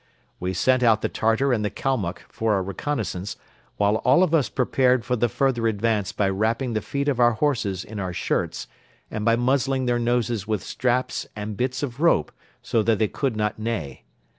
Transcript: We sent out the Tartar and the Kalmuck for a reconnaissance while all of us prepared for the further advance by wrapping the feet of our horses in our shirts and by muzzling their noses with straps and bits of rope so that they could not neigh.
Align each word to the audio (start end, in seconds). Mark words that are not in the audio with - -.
We 0.39 0.53
sent 0.55 0.81
out 0.81 1.03
the 1.03 1.09
Tartar 1.09 1.53
and 1.53 1.63
the 1.63 1.69
Kalmuck 1.69 2.23
for 2.27 2.57
a 2.57 2.61
reconnaissance 2.63 3.37
while 3.77 3.97
all 3.97 4.23
of 4.23 4.33
us 4.33 4.49
prepared 4.49 5.05
for 5.05 5.15
the 5.15 5.29
further 5.29 5.67
advance 5.67 6.11
by 6.11 6.27
wrapping 6.27 6.73
the 6.73 6.81
feet 6.81 7.07
of 7.07 7.19
our 7.19 7.33
horses 7.33 7.83
in 7.85 7.99
our 7.99 8.11
shirts 8.11 8.67
and 9.11 9.23
by 9.23 9.35
muzzling 9.35 9.85
their 9.85 9.99
noses 9.99 10.47
with 10.47 10.63
straps 10.63 11.27
and 11.35 11.55
bits 11.55 11.83
of 11.83 11.99
rope 11.99 12.31
so 12.63 12.81
that 12.81 12.97
they 12.97 13.07
could 13.09 13.35
not 13.37 13.59
neigh. 13.59 14.01